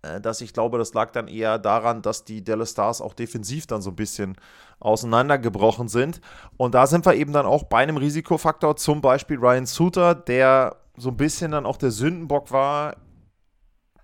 dass 0.03 0.41
ich 0.41 0.53
glaube, 0.53 0.79
das 0.79 0.95
lag 0.95 1.11
dann 1.11 1.29
eher 1.29 1.59
daran, 1.59 2.03
dass 2.03 2.25
die 2.25 2.45
Dallas 2.45 2.71
Stars 2.71 3.01
auch 3.01 3.15
defensiv 3.15 3.67
dann 3.67 3.83
so 3.83 3.91
ein 3.91 3.97
bisschen 3.97 4.37
auseinandergebrochen 4.81 5.89
sind. 5.89 6.21
Und 6.57 6.75
da 6.75 6.87
sind 6.87 7.05
wir 7.05 7.15
eben 7.15 7.33
dann 7.33 7.47
auch 7.47 7.65
bei 7.65 7.79
einem 7.79 7.97
Risikofaktor, 7.97 8.77
zum 8.77 9.01
Beispiel 9.01 9.39
Ryan 9.39 9.67
Suter, 9.67 10.15
der 10.15 10.77
so 10.97 11.11
ein 11.11 11.17
bisschen 11.17 11.51
dann 11.51 11.67
auch 11.67 11.77
der 11.77 11.91
Sündenbock 11.91 12.53
war 12.53 12.97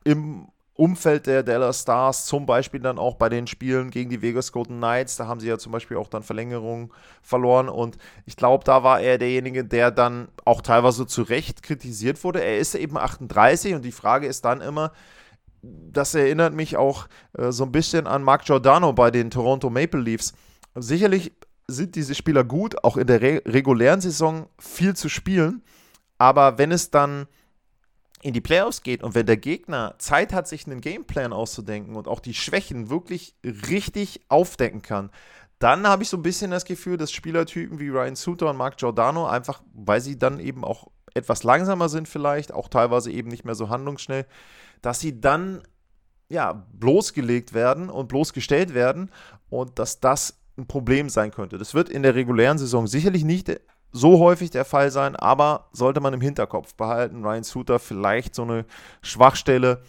im 0.05 0.49
Umfeld 0.77 1.29
der 1.29 1.45
Dallas 1.45 1.83
Stars, 1.83 2.27
zum 2.27 2.47
Beispiel 2.47 2.81
dann 2.81 2.99
auch 2.99 3.15
bei 3.15 3.29
den 3.29 3.47
Spielen 3.47 3.91
gegen 3.91 4.11
die 4.11 4.23
Vegas 4.23 4.51
Golden 4.51 4.79
Knights, 4.79 5.17
da 5.17 5.29
haben 5.29 5.39
sie 5.39 5.47
ja 5.47 5.57
zum 5.57 5.71
Beispiel 5.71 5.97
auch 5.97 6.09
dann 6.09 6.25
Verlängerungen 6.25 6.93
verloren 7.23 7.69
und 7.69 7.97
ich 8.27 8.37
glaube, 8.37 8.65
da 8.65 8.83
war 8.83 9.01
er 9.01 9.19
derjenige, 9.19 9.65
der 9.65 9.93
dann 9.93 10.29
auch 10.45 10.63
teilweise 10.63 11.07
zu 11.07 11.23
Recht 11.23 11.63
kritisiert 11.63 12.25
wurde. 12.25 12.43
Er 12.43 12.59
ist 12.59 12.75
eben 12.75 12.97
38 12.97 13.75
und 13.75 13.83
die 13.83 13.93
Frage 13.93 14.27
ist 14.27 14.45
dann 14.45 14.61
immer, 14.61 14.91
das 15.92 16.14
erinnert 16.14 16.54
mich 16.54 16.76
auch 16.76 17.06
äh, 17.38 17.52
so 17.52 17.64
ein 17.64 17.73
bisschen 17.73 18.06
an 18.06 18.23
Mark 18.23 18.44
Giordano 18.44 18.92
bei 18.92 19.11
den 19.11 19.30
Toronto 19.30 19.71
Maple 19.71 20.00
Leafs. 20.00 20.35
Sicherlich 20.75 21.33
sind 21.66 21.94
diese 21.94 22.14
Spieler 22.14 22.44
gut, 22.44 22.85
auch 22.85 22.97
in 22.97 23.06
der 23.06 23.23
re 23.23 23.42
regulären 23.47 24.00
Saison 24.00 24.49
viel 24.59 24.94
zu 24.94 25.09
spielen, 25.09 25.62
aber 26.18 26.59
wenn 26.59 26.73
es 26.73 26.90
dann 26.90 27.26
in 28.23 28.33
die 28.33 28.40
Playoffs 28.40 28.83
geht 28.83 29.02
und 29.02 29.14
wenn 29.14 29.26
der 29.26 29.37
Gegner 29.37 29.94
Zeit 29.99 30.33
hat, 30.33 30.49
sich 30.49 30.66
einen 30.66 30.80
Gameplan 30.80 31.33
auszudenken 31.33 31.94
und 31.94 32.09
auch 32.09 32.21
die 32.21 32.35
Schwächen 32.35 32.88
wirklich 32.88 33.35
richtig 33.44 34.23
aufdecken 34.28 34.80
kann, 34.83 35.11
dann 35.59 35.87
habe 35.87 36.02
ich 36.02 36.09
so 36.09 36.16
ein 36.16 36.23
bisschen 36.23 36.50
das 36.50 36.64
Gefühl, 36.64 36.97
dass 36.97 37.12
Spielertypen 37.12 37.78
wie 37.78 37.88
Ryan 37.88 38.16
Suter 38.16 38.50
und 38.50 38.56
Mark 38.56 38.78
Giordano 38.78 39.26
einfach, 39.26 39.62
weil 39.75 40.00
sie 40.00 40.18
dann 40.18 40.40
eben 40.40 40.64
auch 40.64 40.88
etwas 41.14 41.44
langsamer 41.44 41.88
sind 41.88 42.09
vielleicht, 42.09 42.52
auch 42.52 42.68
teilweise 42.68 43.11
eben 43.11 43.28
nicht 43.28 43.44
mehr 43.44 43.54
so 43.54 43.68
handlungsschnell, 43.68 44.26
dass 44.85 45.00
sie 45.00 45.19
dann 45.19 45.62
ja 46.29 46.67
bloßgelegt 46.73 47.55
werden 47.55 47.88
und 47.88 48.09
bloßgestellt 48.09 48.75
werden 48.75 49.11
und 49.49 49.79
dass 49.79 50.00
das 50.00 50.41
ein 50.59 50.67
Problem 50.67 51.09
sein 51.09 51.31
könnte. 51.31 51.57
Das 51.57 51.73
wird 51.73 51.88
in 51.88 52.03
der 52.03 52.14
regulären 52.14 52.59
Saison 52.59 52.87
sicherlich 52.87 53.25
nicht 53.25 53.50
so 53.93 54.19
häufig 54.19 54.50
der 54.50 54.67
Fall 54.67 54.91
sein, 54.91 55.17
aber 55.17 55.69
sollte 55.73 56.00
man 56.00 56.12
im 56.12 56.21
Hinterkopf 56.21 56.75
behalten. 56.75 57.25
Ryan 57.25 57.45
Suter 57.45 57.79
vielleicht 57.79 58.35
so 58.35 58.43
eine 58.43 58.67
Schwachstelle 59.00 59.83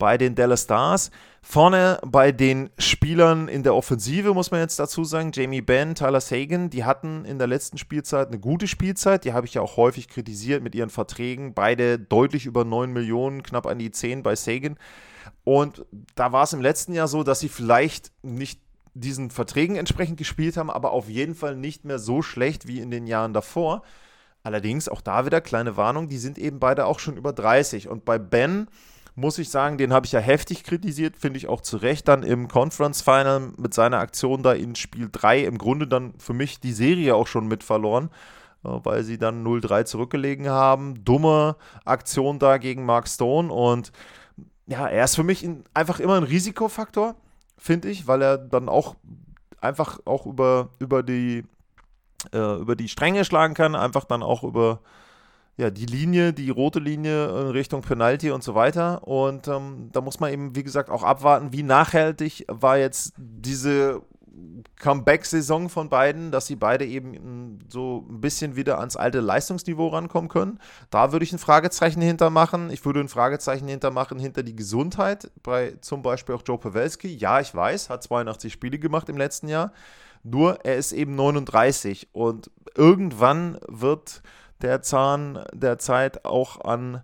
bei 0.00 0.18
den 0.18 0.34
Dallas 0.34 0.62
Stars. 0.64 1.12
Vorne 1.42 2.00
bei 2.04 2.32
den 2.32 2.70
Spielern 2.78 3.46
in 3.46 3.62
der 3.62 3.76
Offensive 3.76 4.34
muss 4.34 4.50
man 4.50 4.60
jetzt 4.60 4.80
dazu 4.80 5.04
sagen, 5.04 5.30
Jamie 5.32 5.60
Benn, 5.60 5.94
Tyler 5.94 6.20
Sagan, 6.20 6.70
die 6.70 6.84
hatten 6.84 7.24
in 7.24 7.38
der 7.38 7.46
letzten 7.46 7.78
Spielzeit 7.78 8.28
eine 8.28 8.40
gute 8.40 8.66
Spielzeit. 8.66 9.24
Die 9.24 9.32
habe 9.32 9.46
ich 9.46 9.54
ja 9.54 9.62
auch 9.62 9.76
häufig 9.76 10.08
kritisiert 10.08 10.64
mit 10.64 10.74
ihren 10.74 10.90
Verträgen. 10.90 11.54
Beide 11.54 12.00
deutlich 12.00 12.46
über 12.46 12.64
9 12.64 12.92
Millionen, 12.92 13.44
knapp 13.44 13.66
an 13.66 13.78
die 13.78 13.92
10 13.92 14.24
bei 14.24 14.34
Sagan. 14.34 14.76
Und 15.44 15.84
da 16.16 16.32
war 16.32 16.42
es 16.42 16.52
im 16.52 16.60
letzten 16.60 16.92
Jahr 16.92 17.06
so, 17.06 17.22
dass 17.22 17.38
sie 17.38 17.48
vielleicht 17.48 18.10
nicht 18.22 18.60
diesen 18.94 19.30
Verträgen 19.30 19.76
entsprechend 19.76 20.16
gespielt 20.16 20.56
haben, 20.56 20.70
aber 20.70 20.90
auf 20.90 21.08
jeden 21.08 21.34
Fall 21.34 21.54
nicht 21.54 21.84
mehr 21.84 21.98
so 21.98 22.22
schlecht 22.22 22.66
wie 22.66 22.80
in 22.80 22.90
den 22.90 23.06
Jahren 23.06 23.32
davor. 23.32 23.82
Allerdings 24.42 24.88
auch 24.88 25.00
da 25.00 25.26
wieder 25.26 25.40
kleine 25.40 25.76
Warnung, 25.76 26.08
die 26.08 26.18
sind 26.18 26.38
eben 26.38 26.60
beide 26.60 26.86
auch 26.86 26.98
schon 26.98 27.16
über 27.16 27.32
30. 27.32 27.88
Und 27.88 28.04
bei 28.04 28.18
Ben 28.18 28.68
muss 29.20 29.38
ich 29.38 29.50
sagen, 29.50 29.78
den 29.78 29.92
habe 29.92 30.06
ich 30.06 30.12
ja 30.12 30.20
heftig 30.20 30.64
kritisiert, 30.64 31.16
finde 31.16 31.38
ich 31.38 31.48
auch 31.48 31.60
zu 31.60 31.76
Recht 31.76 32.08
dann 32.08 32.22
im 32.22 32.48
Conference 32.48 33.02
Final 33.02 33.52
mit 33.56 33.74
seiner 33.74 33.98
Aktion 33.98 34.42
da 34.42 34.52
in 34.52 34.74
Spiel 34.74 35.08
3 35.10 35.44
im 35.44 35.58
Grunde 35.58 35.86
dann 35.86 36.14
für 36.18 36.32
mich 36.32 36.60
die 36.60 36.72
Serie 36.72 37.14
auch 37.14 37.26
schon 37.26 37.46
mit 37.46 37.62
verloren, 37.62 38.10
äh, 38.64 38.68
weil 38.82 39.04
sie 39.04 39.18
dann 39.18 39.44
0-3 39.46 39.84
zurückgelegen 39.84 40.48
haben. 40.48 41.04
Dumme 41.04 41.56
Aktion 41.84 42.38
da 42.38 42.58
gegen 42.58 42.84
Mark 42.84 43.08
Stone 43.08 43.52
und 43.52 43.92
ja, 44.66 44.88
er 44.88 45.04
ist 45.04 45.16
für 45.16 45.24
mich 45.24 45.48
einfach 45.74 46.00
immer 46.00 46.16
ein 46.16 46.22
Risikofaktor 46.22 47.16
finde 47.60 47.90
ich, 47.90 48.06
weil 48.06 48.22
er 48.22 48.38
dann 48.38 48.68
auch 48.68 48.96
einfach 49.60 50.00
auch 50.06 50.26
über, 50.26 50.70
über, 50.78 51.02
die, 51.02 51.44
äh, 52.32 52.60
über 52.60 52.74
die 52.74 52.88
Stränge 52.88 53.24
schlagen 53.24 53.54
kann, 53.54 53.74
einfach 53.74 54.04
dann 54.04 54.22
auch 54.22 54.42
über 54.42 54.80
ja, 55.60 55.70
die 55.70 55.86
Linie, 55.86 56.32
die 56.32 56.50
rote 56.50 56.78
Linie 56.78 57.26
in 57.26 57.48
Richtung 57.48 57.82
Penalty 57.82 58.30
und 58.30 58.42
so 58.42 58.54
weiter. 58.54 59.06
Und 59.06 59.46
ähm, 59.46 59.90
da 59.92 60.00
muss 60.00 60.18
man 60.18 60.32
eben, 60.32 60.56
wie 60.56 60.62
gesagt, 60.62 60.90
auch 60.90 61.02
abwarten, 61.02 61.52
wie 61.52 61.62
nachhaltig 61.62 62.46
war 62.48 62.78
jetzt 62.78 63.12
diese 63.16 64.02
Comeback-Saison 64.80 65.68
von 65.68 65.90
beiden, 65.90 66.30
dass 66.30 66.46
sie 66.46 66.56
beide 66.56 66.86
eben 66.86 67.58
so 67.68 68.06
ein 68.08 68.20
bisschen 68.20 68.56
wieder 68.56 68.78
ans 68.78 68.96
alte 68.96 69.20
Leistungsniveau 69.20 69.88
rankommen 69.88 70.30
können. 70.30 70.58
Da 70.88 71.12
würde 71.12 71.24
ich 71.24 71.32
ein 71.32 71.38
Fragezeichen 71.38 72.00
hintermachen. 72.00 72.70
Ich 72.70 72.84
würde 72.84 73.00
ein 73.00 73.08
Fragezeichen 73.08 73.68
hintermachen 73.68 74.18
hinter 74.18 74.42
die 74.42 74.56
Gesundheit 74.56 75.30
bei 75.42 75.76
zum 75.82 76.02
Beispiel 76.02 76.34
auch 76.34 76.42
Joe 76.44 76.58
Pavelski. 76.58 77.14
Ja, 77.14 77.40
ich 77.40 77.54
weiß, 77.54 77.90
hat 77.90 78.02
82 78.02 78.52
Spiele 78.52 78.78
gemacht 78.78 79.08
im 79.08 79.18
letzten 79.18 79.48
Jahr. 79.48 79.72
Nur 80.22 80.64
er 80.64 80.76
ist 80.76 80.92
eben 80.92 81.14
39 81.14 82.08
und 82.12 82.50
irgendwann 82.74 83.58
wird 83.68 84.22
der 84.62 84.82
Zahn 84.82 85.44
der 85.52 85.78
Zeit 85.78 86.24
auch 86.24 86.64
an 86.64 87.02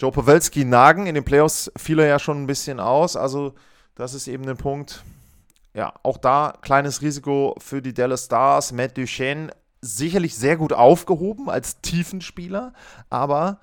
Joe 0.00 0.12
Pavelski 0.12 0.64
nagen. 0.64 1.06
In 1.06 1.14
den 1.14 1.24
Playoffs 1.24 1.70
fiel 1.76 1.98
er 1.98 2.06
ja 2.06 2.18
schon 2.18 2.42
ein 2.42 2.46
bisschen 2.46 2.80
aus. 2.80 3.16
Also 3.16 3.54
das 3.94 4.14
ist 4.14 4.28
eben 4.28 4.48
ein 4.48 4.56
Punkt, 4.56 5.02
ja, 5.74 5.92
auch 6.02 6.18
da 6.18 6.54
kleines 6.60 7.02
Risiko 7.02 7.54
für 7.58 7.82
die 7.82 7.94
Dallas 7.94 8.26
Stars. 8.26 8.72
Matt 8.72 8.96
Duchesne 8.96 9.50
sicherlich 9.80 10.36
sehr 10.36 10.56
gut 10.56 10.72
aufgehoben 10.72 11.48
als 11.48 11.80
Tiefenspieler, 11.80 12.72
aber 13.10 13.60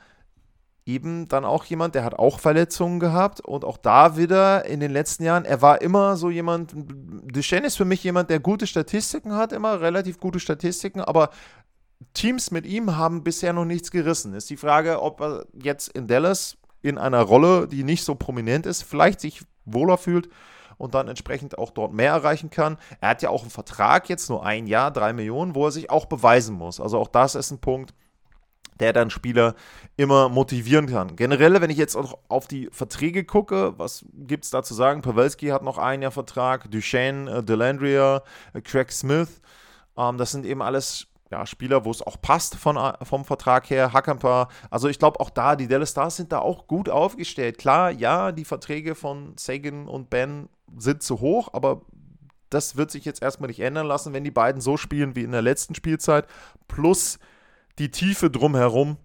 eben 0.86 1.27
dann 1.27 1.46
auch 1.46 1.65
jemand, 1.65 1.96
der 1.96 2.04
hat 2.04 2.13
auch 2.13 2.39
Verletzungen 2.39 3.00
gehabt 3.00 3.42
und 3.42 3.65
auch 3.65 3.77
da 3.77 4.18
wieder 4.18 4.65
in 4.65 4.80
den 4.80 4.92
letzten 4.92 5.24
Jahren, 5.24 5.44
er 5.44 5.62
war 5.62 5.82
immer 5.82 6.15
so 6.15 6.30
jemand, 6.30 6.74
Duchesne 6.75 7.68
ist 7.68 7.75
für 7.75 7.86
mich 7.86 8.04
jemand, 8.04 8.30
der 8.30 8.39
gute 8.39 8.68
Statistiken 8.68 9.34
hat, 9.34 9.51
immer 9.51 9.82
relativ 9.82 10.20
gute 10.20 10.39
Statistiken, 10.39 11.01
aber 11.01 11.32
Teams 12.13 12.51
mit 12.51 12.65
ihm 12.65 12.95
haben 12.97 13.24
bisher 13.24 13.53
noch 13.53 13.65
nichts 13.65 13.91
gerissen. 13.91 14.33
Ist 14.33 14.50
die 14.50 14.57
Frage, 14.57 15.01
ob 15.01 15.21
er 15.21 15.45
jetzt 15.53 15.89
in 15.89 16.07
Dallas 16.07 16.57
in 16.81 16.97
einer 16.97 17.21
Rolle, 17.21 17.67
die 17.67 17.83
nicht 17.83 18.03
so 18.03 18.15
prominent 18.15 18.65
ist, 18.65 18.83
vielleicht 18.83 19.19
sich 19.19 19.41
wohler 19.65 19.97
fühlt 19.97 20.29
und 20.77 20.93
dann 20.93 21.07
entsprechend 21.07 21.57
auch 21.57 21.71
dort 21.71 21.93
mehr 21.93 22.12
erreichen 22.12 22.50
kann. 22.50 22.77
Er 23.01 23.09
hat 23.09 23.21
ja 23.21 23.29
auch 23.29 23.41
einen 23.41 23.50
Vertrag 23.50 24.09
jetzt, 24.09 24.29
nur 24.29 24.45
ein 24.45 24.67
Jahr, 24.67 24.91
drei 24.91 25.13
Millionen, 25.13 25.55
wo 25.55 25.65
er 25.65 25.71
sich 25.71 25.89
auch 25.89 26.05
beweisen 26.05 26.55
muss. 26.55 26.79
Also 26.79 27.00
auch 27.00 27.07
das 27.07 27.35
ist 27.35 27.51
ein 27.51 27.59
Punkt, 27.59 27.93
der 28.79 28.93
dann 28.93 29.09
Spieler 29.09 29.55
immer 29.95 30.29
motivieren 30.29 30.88
kann. 30.88 31.15
Generell, 31.15 31.62
wenn 31.62 31.69
ich 31.69 31.77
jetzt 31.77 31.95
auch 31.95 32.17
auf 32.27 32.47
die 32.47 32.69
Verträge 32.71 33.24
gucke, 33.24 33.74
was 33.77 34.05
gibt 34.13 34.43
es 34.43 34.51
da 34.51 34.63
zu 34.63 34.74
sagen? 34.74 35.01
Pavelski 35.01 35.47
hat 35.47 35.63
noch 35.63 35.77
ein 35.77 36.01
Jahr 36.01 36.12
Vertrag, 36.12 36.69
Duchesne, 36.69 37.31
äh, 37.31 37.43
Delandria, 37.43 38.21
äh, 38.53 38.62
Craig 38.62 38.91
Smith. 38.91 39.41
Ähm, 39.97 40.17
das 40.17 40.31
sind 40.31 40.45
eben 40.45 40.62
alles 40.62 41.07
ja, 41.32 41.46
Spieler, 41.46 41.86
wo 41.86 41.91
es 41.91 42.01
auch 42.01 42.22
passt 42.22 42.55
von, 42.55 42.77
äh, 42.77 42.94
vom 43.03 43.25
Vertrag 43.25 43.70
her. 43.70 43.94
Hackamper, 43.94 44.48
also 44.70 44.88
ich 44.88 45.00
glaube 45.00 45.20
auch 45.20 45.29
da, 45.29 45.55
die 45.55 45.67
Dallas 45.67 45.91
Stars 45.91 46.17
sind 46.17 46.32
da 46.32 46.39
auch 46.39 46.67
gut 46.67 46.89
aufgestellt. 46.89 47.58
Klar, 47.58 47.91
ja, 47.91 48.32
die 48.32 48.46
Verträge 48.46 48.96
von 48.96 49.34
Sagan 49.38 49.88
und 49.88 50.10
Ben 50.10 50.50
sind 50.77 51.01
zu 51.01 51.20
hoch, 51.20 51.50
aber 51.53 51.82
das 52.50 52.75
wird 52.75 52.91
sich 52.91 53.05
jetzt 53.05 53.22
erstmal 53.22 53.48
nicht 53.48 53.60
ändern 53.60 53.88
lassen, 53.88 54.13
wenn 54.13 54.24
die 54.24 54.32
beiden 54.32 54.62
so 54.62 54.77
spielen 54.77 55.15
wie 55.15 55.24
in 55.24 55.32
der 55.32 55.41
letzten 55.41 55.75
Spielzeit, 55.75 56.27
plus 56.67 57.20
die 57.79 57.91
Tiefe 57.91 58.29
drumherum. 58.29 58.98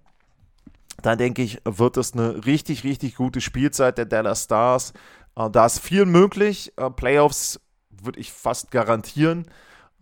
Dann 1.02 1.16
denke 1.16 1.42
ich, 1.42 1.60
wird 1.64 1.96
es 1.96 2.12
eine 2.12 2.44
richtig, 2.44 2.84
richtig 2.84 3.16
gute 3.16 3.40
Spielzeit 3.40 3.96
der 3.96 4.04
Dallas 4.04 4.44
Stars. 4.44 4.92
Äh, 5.36 5.48
da 5.50 5.66
ist 5.66 5.78
viel 5.78 6.04
möglich. 6.04 6.72
Äh, 6.76 6.90
Playoffs 6.90 7.60
würde 7.88 8.20
ich 8.20 8.30
fast 8.30 8.70
garantieren. 8.70 9.46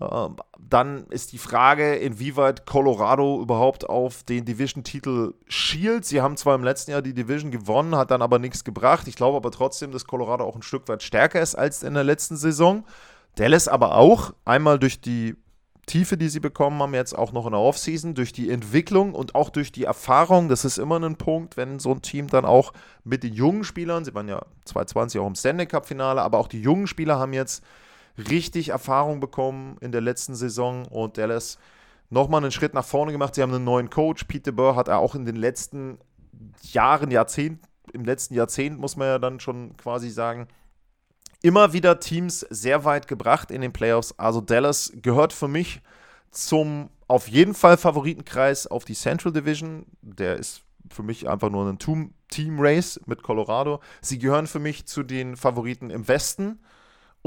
Ähm, 0.00 0.36
dann 0.58 1.06
ist 1.06 1.32
die 1.32 1.38
Frage, 1.38 1.96
inwieweit 1.96 2.66
Colorado 2.66 3.40
überhaupt 3.40 3.88
auf 3.88 4.22
den 4.22 4.44
Division-Titel 4.44 5.34
schielt. 5.48 6.04
Sie 6.04 6.20
haben 6.20 6.36
zwar 6.36 6.54
im 6.54 6.62
letzten 6.62 6.92
Jahr 6.92 7.02
die 7.02 7.14
Division 7.14 7.50
gewonnen, 7.50 7.96
hat 7.96 8.10
dann 8.10 8.22
aber 8.22 8.38
nichts 8.38 8.64
gebracht. 8.64 9.08
Ich 9.08 9.16
glaube 9.16 9.36
aber 9.36 9.50
trotzdem, 9.50 9.90
dass 9.90 10.04
Colorado 10.04 10.44
auch 10.44 10.54
ein 10.54 10.62
Stück 10.62 10.88
weit 10.88 11.02
stärker 11.02 11.40
ist 11.40 11.54
als 11.54 11.82
in 11.82 11.94
der 11.94 12.04
letzten 12.04 12.36
Saison. 12.36 12.84
Dallas 13.34 13.68
aber 13.68 13.96
auch, 13.96 14.34
einmal 14.44 14.78
durch 14.78 15.00
die 15.00 15.36
Tiefe, 15.86 16.16
die 16.16 16.28
sie 16.28 16.40
bekommen 16.40 16.80
haben, 16.82 16.94
jetzt 16.94 17.16
auch 17.16 17.32
noch 17.32 17.46
in 17.46 17.52
der 17.52 17.60
Offseason, 17.60 18.14
durch 18.14 18.32
die 18.32 18.50
Entwicklung 18.50 19.14
und 19.14 19.34
auch 19.34 19.48
durch 19.48 19.72
die 19.72 19.84
Erfahrung. 19.84 20.48
Das 20.48 20.64
ist 20.64 20.78
immer 20.78 21.00
ein 21.00 21.16
Punkt, 21.16 21.56
wenn 21.56 21.78
so 21.78 21.92
ein 21.92 22.02
Team 22.02 22.28
dann 22.28 22.44
auch 22.44 22.72
mit 23.04 23.22
den 23.22 23.32
jungen 23.32 23.64
Spielern, 23.64 24.04
sie 24.04 24.14
waren 24.14 24.28
ja 24.28 24.42
2020 24.66 25.20
auch 25.20 25.26
im 25.26 25.34
Stanley 25.34 25.66
Cup-Finale, 25.66 26.20
aber 26.20 26.38
auch 26.38 26.48
die 26.48 26.60
jungen 26.60 26.86
Spieler 26.86 27.18
haben 27.18 27.32
jetzt 27.32 27.64
richtig 28.18 28.70
Erfahrung 28.70 29.20
bekommen 29.20 29.76
in 29.80 29.92
der 29.92 30.00
letzten 30.00 30.34
Saison 30.34 30.86
und 30.86 31.18
Dallas 31.18 31.58
nochmal 32.10 32.42
einen 32.42 32.52
Schritt 32.52 32.74
nach 32.74 32.84
vorne 32.84 33.12
gemacht. 33.12 33.34
Sie 33.34 33.42
haben 33.42 33.54
einen 33.54 33.64
neuen 33.64 33.90
Coach. 33.90 34.24
Peter 34.24 34.52
Burr 34.52 34.76
hat 34.76 34.88
er 34.88 34.98
auch 34.98 35.14
in 35.14 35.24
den 35.24 35.36
letzten 35.36 35.98
Jahren, 36.62 37.10
Jahrzehnten, 37.10 37.66
im 37.92 38.04
letzten 38.04 38.34
Jahrzehnt 38.34 38.78
muss 38.78 38.96
man 38.96 39.08
ja 39.08 39.18
dann 39.18 39.40
schon 39.40 39.76
quasi 39.76 40.10
sagen, 40.10 40.48
immer 41.42 41.72
wieder 41.72 42.00
Teams 42.00 42.40
sehr 42.50 42.84
weit 42.84 43.08
gebracht 43.08 43.50
in 43.50 43.60
den 43.60 43.72
Playoffs. 43.72 44.14
Also 44.18 44.40
Dallas 44.40 44.92
gehört 44.96 45.32
für 45.32 45.48
mich 45.48 45.80
zum 46.30 46.90
auf 47.06 47.28
jeden 47.28 47.54
Fall 47.54 47.78
Favoritenkreis 47.78 48.66
auf 48.66 48.84
die 48.84 48.94
Central 48.94 49.32
Division. 49.32 49.86
Der 50.02 50.36
ist 50.36 50.62
für 50.90 51.02
mich 51.02 51.28
einfach 51.28 51.50
nur 51.50 51.66
ein 51.66 51.78
Team-Race 51.78 53.00
mit 53.06 53.22
Colorado. 53.22 53.80
Sie 54.02 54.18
gehören 54.18 54.46
für 54.46 54.58
mich 54.58 54.86
zu 54.86 55.02
den 55.02 55.36
Favoriten 55.36 55.90
im 55.90 56.06
Westen 56.08 56.60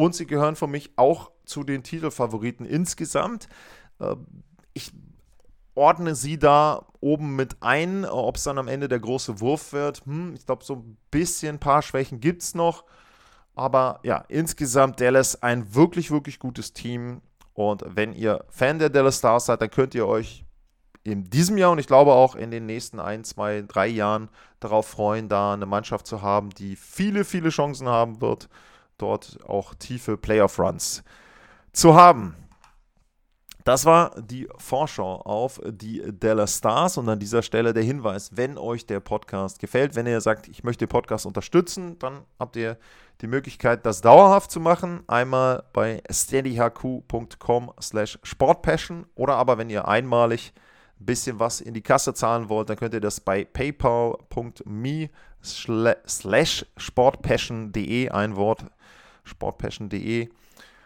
und 0.02 0.16
sie 0.16 0.26
gehören 0.26 0.56
für 0.56 0.66
mich 0.66 0.94
auch 0.96 1.32
zu 1.46 1.64
den 1.64 1.84
Titelfavoriten 1.84 2.66
insgesamt. 2.66 3.48
Ähm, 4.00 4.26
ich 4.74 4.92
ordne 5.76 6.16
sie 6.16 6.40
da 6.40 6.88
oben 7.02 7.36
mit 7.36 7.58
ein. 7.62 8.06
Ob 8.06 8.38
es 8.38 8.44
dann 8.44 8.58
am 8.58 8.68
Ende 8.68 8.88
der 8.88 9.00
große 9.00 9.40
Wurf 9.40 9.74
wird, 9.74 10.04
hm, 10.08 10.34
ich 10.34 10.46
glaube, 10.48 10.64
so 10.64 10.78
ein 10.78 10.98
bisschen 11.12 11.58
ein 11.58 11.60
paar 11.60 11.84
Schwächen 11.84 12.20
gibt 12.20 12.42
es 12.42 12.56
noch. 12.56 12.84
Aber 13.54 14.00
ja, 14.02 14.26
insgesamt 14.28 15.00
Dallas 15.00 15.44
ein 15.44 15.76
wirklich, 15.76 16.10
wirklich 16.10 16.40
gutes 16.40 16.74
Team. 16.74 17.22
Und 17.54 17.84
wenn 17.88 18.14
ihr 18.14 18.44
Fan 18.50 18.80
der 18.80 18.90
Dallas 18.90 19.20
Stars 19.20 19.46
seid, 19.46 19.62
dann 19.62 19.70
könnt 19.70 19.94
ihr 19.94 20.08
euch 20.08 20.46
in 21.04 21.26
diesem 21.26 21.60
Jahr 21.60 21.72
und 21.72 21.80
ich 21.80 21.88
glaube 21.88 22.14
auch 22.14 22.34
in 22.36 22.50
den 22.50 22.66
nächsten 22.66 23.00
ein, 23.00 23.24
zwei, 23.24 23.64
drei 23.68 23.88
Jahren 23.88 24.30
darauf 24.60 24.88
freuen, 24.88 25.30
da 25.30 25.54
eine 25.54 25.68
Mannschaft 25.68 26.08
zu 26.08 26.24
haben, 26.24 26.50
die 26.50 26.76
viele, 26.76 27.24
viele 27.24 27.50
Chancen 27.50 27.88
haben 27.88 28.20
wird, 28.20 28.50
dort 29.02 29.40
auch 29.48 29.74
tiefe 29.76 30.18
Playoff-Runs 30.18 31.04
zu 31.74 31.96
haben. 31.96 32.36
Das 33.64 33.86
war 33.86 34.20
die 34.20 34.48
Vorschau 34.58 35.22
auf 35.22 35.62
die 35.64 36.02
Dallas 36.20 36.58
Stars 36.58 36.98
und 36.98 37.08
an 37.10 37.20
dieser 37.20 37.44
Stelle 37.44 37.74
der 37.74 37.84
Hinweis, 37.84 38.32
wenn 38.36 38.58
euch 38.58 38.88
der 38.88 39.00
Podcast 39.00 39.60
gefällt, 39.60 39.96
wenn 39.96 40.08
ihr 40.08 40.20
sagt, 40.22 40.48
ich 40.48 40.64
möchte 40.64 40.86
den 40.86 40.90
Podcast 40.90 41.26
unterstützen, 41.26 42.00
dann 42.00 42.22
habt 42.40 42.56
ihr 42.56 42.78
die 43.22 43.28
Möglichkeit, 43.28 43.86
das 43.86 44.02
dauerhaft 44.02 44.50
zu 44.50 44.60
machen. 44.60 45.04
Einmal 45.08 45.64
bei 45.74 46.02
steadyhq.com 46.10 47.74
slash 47.80 48.18
sportpassion 48.24 49.06
oder 49.14 49.36
aber 49.36 49.60
wenn 49.60 49.70
ihr 49.70 49.88
einmalig 49.88 50.54
ein 51.00 51.06
bisschen 51.06 51.40
was 51.40 51.62
in 51.62 51.76
die 51.76 51.82
Kasse 51.82 52.16
zahlen 52.16 52.50
wollt, 52.50 52.70
dann 52.70 52.78
könnt 52.78 52.96
ihr 52.96 53.02
das 53.02 53.20
bei 53.20 53.46
paypal.me 53.46 55.10
slash 55.44 56.66
sportpassion.de, 56.78 58.10
ein 58.10 58.36
Wort, 58.36 58.66
sportpassion.de 59.24 60.30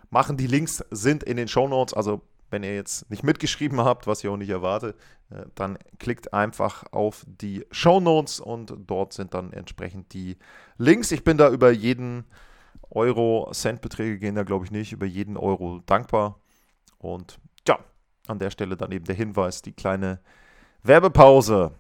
machen. 0.10 0.38
Die 0.38 0.48
Links 0.48 0.84
sind 0.92 1.24
in 1.24 1.38
den 1.38 1.48
Show 1.48 1.68
Notes, 1.68 1.94
also 1.94 2.22
wenn 2.50 2.64
ihr 2.64 2.76
jetzt 2.76 3.10
nicht 3.10 3.24
mitgeschrieben 3.24 3.82
habt, 3.82 4.08
was 4.08 4.24
ich 4.24 4.30
auch 4.30 4.38
nicht 4.38 4.50
erwarte, 4.50 4.96
äh, 5.30 5.46
dann 5.56 5.78
klickt 6.00 6.34
einfach 6.34 6.86
auf 6.92 7.26
die 7.28 7.66
Show 7.72 8.00
Notes 8.00 8.40
und 8.40 8.74
dort 8.88 9.14
sind 9.14 9.34
dann 9.34 9.52
entsprechend 9.52 10.14
die 10.14 10.38
Links. 10.78 11.12
Ich 11.12 11.24
bin 11.24 11.38
da 11.38 11.50
über 11.50 11.72
jeden 11.72 12.26
Euro, 12.90 13.52
Centbeträge 13.52 14.20
gehen 14.20 14.36
da 14.36 14.44
glaube 14.44 14.66
ich 14.66 14.72
nicht, 14.72 14.94
über 14.94 15.06
jeden 15.06 15.38
Euro 15.38 15.82
dankbar. 15.86 16.40
Und 16.98 17.40
ja, 17.68 17.80
an 18.28 18.40
der 18.40 18.52
Stelle 18.52 18.78
dann 18.78 18.92
eben 18.92 19.06
der 19.06 19.16
Hinweis, 19.16 19.62
die 19.62 19.74
kleine 19.74 20.20
Werbepause. 20.84 21.72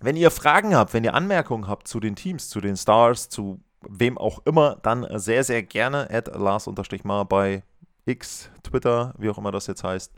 Wenn 0.00 0.16
ihr 0.16 0.30
Fragen 0.30 0.74
habt, 0.74 0.94
wenn 0.94 1.04
ihr 1.04 1.14
Anmerkungen 1.14 1.68
habt 1.68 1.86
zu 1.86 2.00
den 2.00 2.16
Teams, 2.16 2.48
zu 2.48 2.60
den 2.60 2.76
Stars, 2.76 3.28
zu 3.28 3.60
wem 3.88 4.18
auch 4.18 4.40
immer, 4.44 4.76
dann 4.82 5.06
sehr, 5.18 5.44
sehr 5.44 5.62
gerne 5.62 6.10
at 6.10 6.34
Lars-Mar 6.34 7.24
bei 7.26 7.62
X, 8.04 8.50
Twitter, 8.62 9.14
wie 9.18 9.30
auch 9.30 9.38
immer 9.38 9.52
das 9.52 9.66
jetzt 9.66 9.84
heißt. 9.84 10.12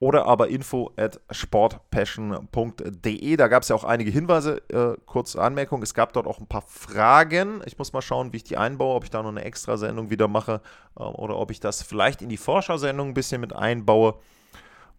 Oder 0.00 0.26
aber 0.26 0.48
info 0.48 0.90
at 0.96 1.20
sportpassion.de. 1.30 3.36
Da 3.36 3.48
gab 3.48 3.62
es 3.62 3.68
ja 3.68 3.76
auch 3.76 3.84
einige 3.84 4.10
Hinweise. 4.10 4.62
Äh, 4.70 4.96
kurze 5.04 5.42
Anmerkung: 5.42 5.82
Es 5.82 5.92
gab 5.92 6.14
dort 6.14 6.26
auch 6.26 6.40
ein 6.40 6.46
paar 6.46 6.62
Fragen. 6.62 7.60
Ich 7.66 7.76
muss 7.76 7.92
mal 7.92 8.00
schauen, 8.00 8.32
wie 8.32 8.38
ich 8.38 8.44
die 8.44 8.56
einbaue, 8.56 8.94
ob 8.94 9.04
ich 9.04 9.10
da 9.10 9.22
noch 9.22 9.28
eine 9.28 9.44
extra 9.44 9.76
Sendung 9.76 10.08
wieder 10.08 10.26
mache 10.26 10.62
äh, 10.98 11.02
oder 11.02 11.36
ob 11.36 11.50
ich 11.50 11.60
das 11.60 11.82
vielleicht 11.82 12.22
in 12.22 12.30
die 12.30 12.38
Vorschau-Sendung 12.38 13.08
ein 13.08 13.14
bisschen 13.14 13.42
mit 13.42 13.52
einbaue. 13.52 14.14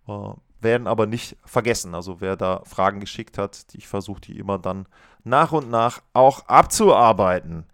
Äh, 0.07 0.33
werden 0.59 0.85
aber 0.85 1.07
nicht 1.07 1.35
vergessen. 1.43 1.95
Also, 1.95 2.21
wer 2.21 2.35
da 2.35 2.61
Fragen 2.65 2.99
geschickt 2.99 3.39
hat, 3.39 3.73
die 3.73 3.79
ich 3.79 3.87
versuche, 3.87 4.21
die 4.21 4.37
immer 4.37 4.59
dann 4.59 4.85
nach 5.23 5.51
und 5.51 5.71
nach 5.71 6.03
auch 6.13 6.45
abzuarbeiten. 6.45 7.65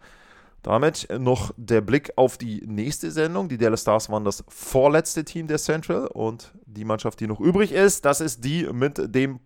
Damit 0.67 1.08
noch 1.17 1.53
der 1.56 1.80
Blick 1.80 2.12
auf 2.17 2.38
die 2.38 2.62
nächste 2.67 3.10
Sendung. 3.10 3.47
Die 3.47 3.58
Dallas 3.58 3.84
Stars 3.84 4.10
waren 4.10 4.25
das 4.25 4.43
vorletzte 4.49 5.23
Team 5.23 5.47
der 5.47 5.60
Central 5.60 6.08
und 6.08 6.51
die 6.65 6.84
Mannschaft, 6.84 7.21
die 7.21 7.27
noch 7.27 7.39
übrig 7.39 7.71
ist, 7.71 8.03
das 8.03 8.19
ist 8.19 8.43
die 8.43 8.65
mit 8.73 9.15
dem 9.15 9.39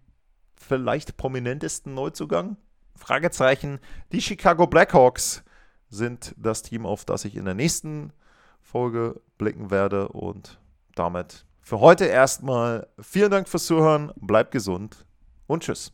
vielleicht 0.55 1.17
prominentesten 1.17 1.93
Neuzugang. 1.93 2.57
Fragezeichen. 2.95 3.77
Die 4.11 4.19
Chicago 4.19 4.65
Blackhawks 4.65 5.43
sind 5.89 6.33
das 6.37 6.63
Team, 6.63 6.87
auf 6.87 7.05
das 7.05 7.23
ich 7.23 7.35
in 7.35 7.45
der 7.45 7.53
nächsten 7.53 8.13
Folge 8.59 9.21
blicken 9.37 9.69
werde. 9.69 10.07
Und 10.07 10.59
damit 10.95 11.45
für 11.61 11.81
heute 11.81 12.05
erstmal 12.05 12.87
vielen 12.99 13.29
Dank 13.29 13.47
fürs 13.47 13.67
Zuhören, 13.67 14.11
bleibt 14.15 14.49
gesund 14.49 15.05
und 15.45 15.61
tschüss. 15.61 15.93